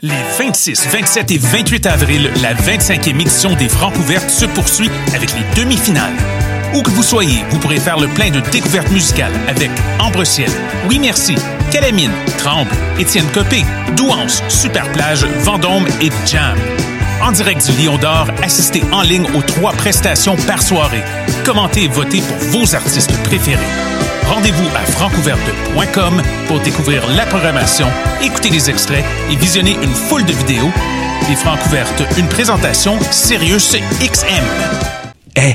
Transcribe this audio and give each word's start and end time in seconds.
Les 0.00 0.22
26, 0.38 0.86
27 0.92 1.32
et 1.32 1.38
28 1.38 1.86
avril, 1.86 2.30
la 2.40 2.54
25e 2.54 3.20
édition 3.20 3.52
des 3.56 3.68
Francs 3.68 3.92
ouvertes 3.96 4.30
se 4.30 4.44
poursuit 4.44 4.90
avec 5.12 5.30
les 5.34 5.60
demi-finales. 5.60 6.12
Où 6.72 6.82
que 6.82 6.90
vous 6.90 7.02
soyez, 7.02 7.42
vous 7.50 7.58
pourrez 7.58 7.80
faire 7.80 7.98
le 7.98 8.06
plein 8.06 8.30
de 8.30 8.38
découvertes 8.38 8.92
musicales 8.92 9.32
avec 9.48 9.70
Ambre 9.98 10.22
Ciel, 10.22 10.50
Oui 10.88 11.00
Merci, 11.00 11.34
Calamine, 11.72 12.12
Tremble, 12.38 12.70
Étienne 13.00 13.26
Copé, 13.34 13.64
Douance, 13.96 14.40
Superplage, 14.48 15.24
Vendôme 15.40 15.88
et 16.00 16.10
Jam. 16.26 16.56
En 17.20 17.32
direct 17.32 17.68
du 17.68 17.84
Lion 17.84 17.98
d'Or, 17.98 18.28
assistez 18.40 18.84
en 18.92 19.02
ligne 19.02 19.26
aux 19.34 19.42
trois 19.42 19.72
prestations 19.72 20.36
par 20.46 20.62
soirée. 20.62 21.02
Commentez 21.44 21.84
et 21.84 21.88
votez 21.88 22.20
pour 22.20 22.60
vos 22.60 22.74
artistes 22.76 23.16
préférés. 23.24 23.58
Rendez-vous 24.28 24.68
à 24.76 24.84
francouverte.com 24.84 26.22
pour 26.46 26.60
découvrir 26.60 27.02
la 27.16 27.24
programmation, 27.24 27.86
écouter 28.22 28.50
les 28.50 28.68
extraits 28.68 29.04
et 29.30 29.36
visionner 29.36 29.72
une 29.82 29.94
foule 29.94 30.24
de 30.26 30.32
vidéos. 30.32 30.70
Les 31.28 31.36
Francouvertes, 31.36 32.02
une 32.18 32.28
présentation 32.28 32.98
Sirius 33.10 33.74
XM. 34.00 34.44
Eh, 35.36 35.54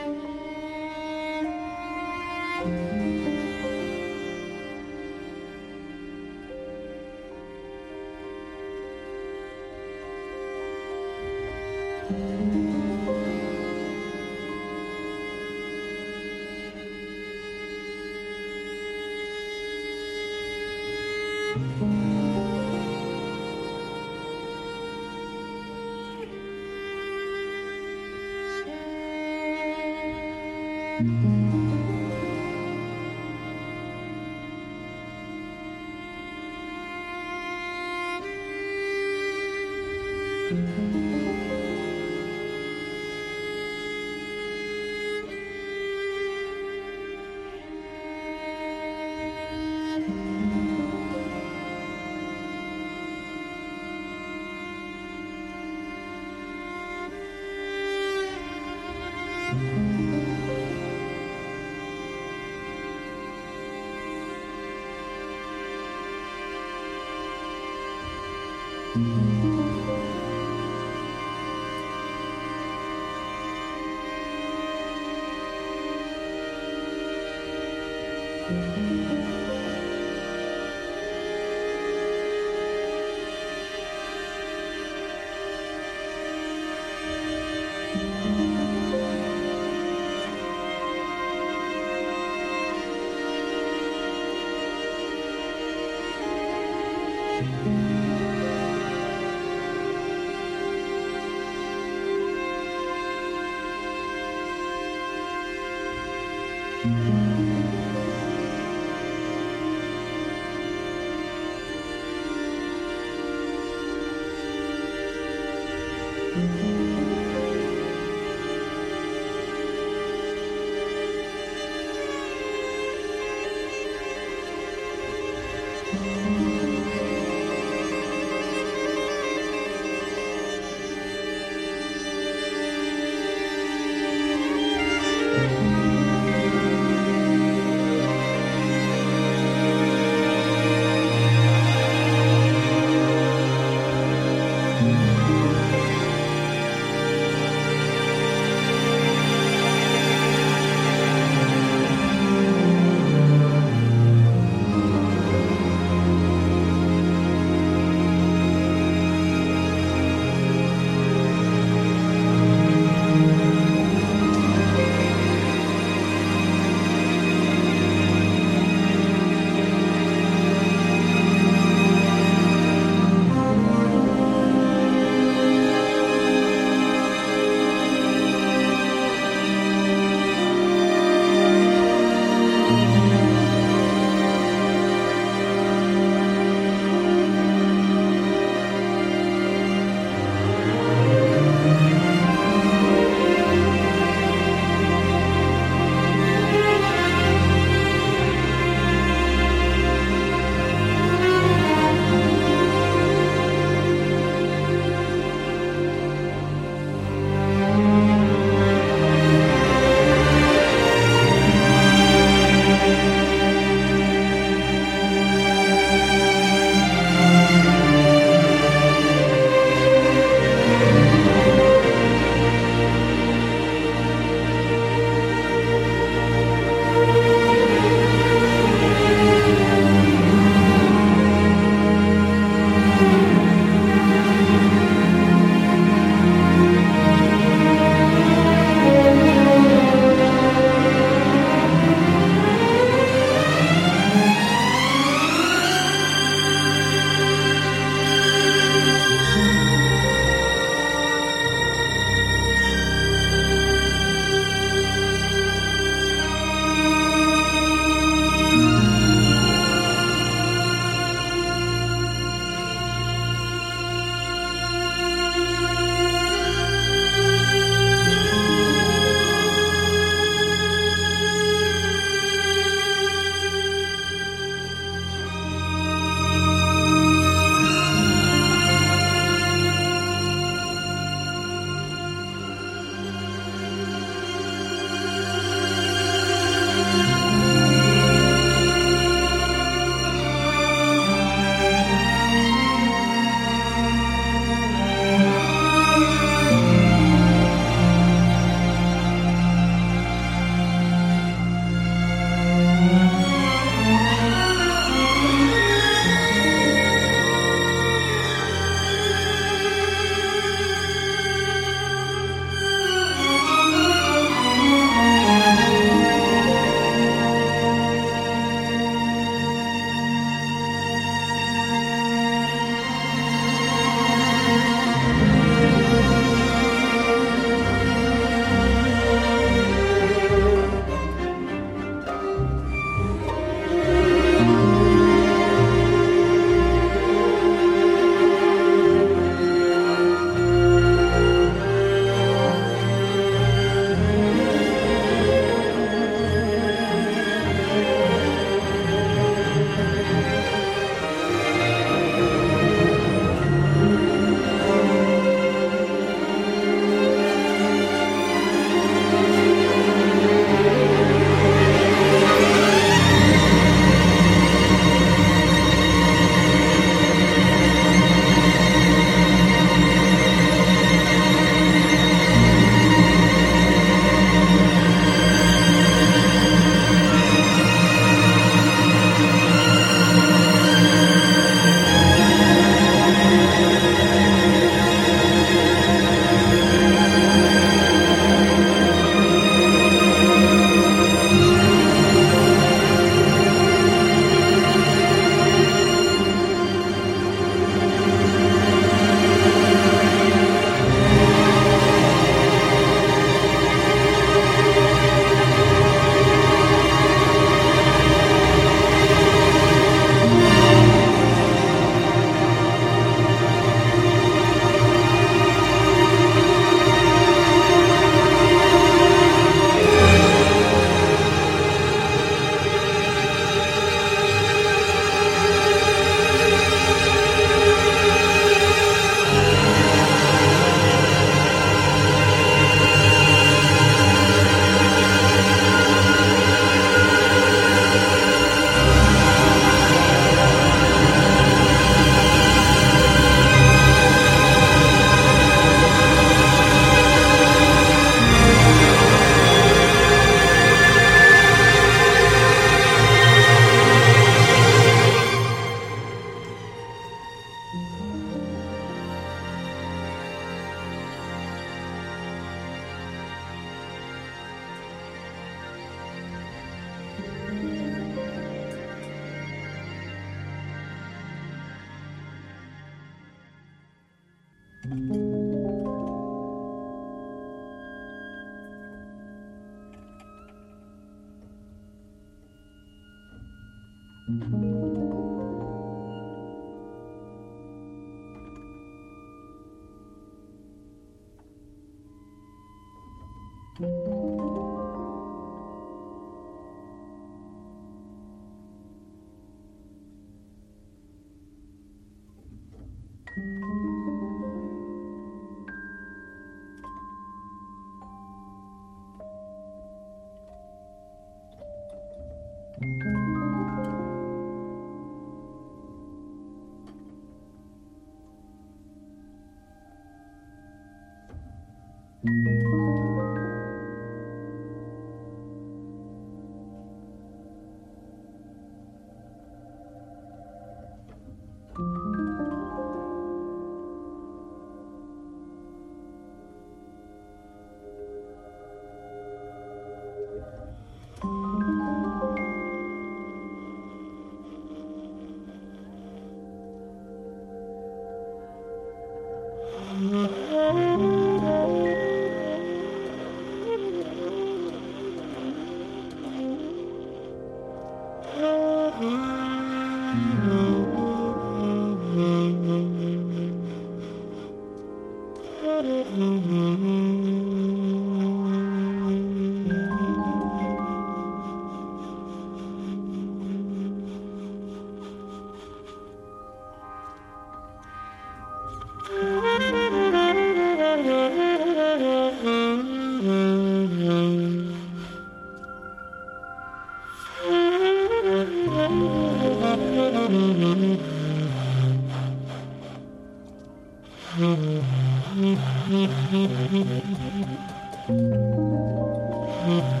Mm-hmm. 598.10 600.00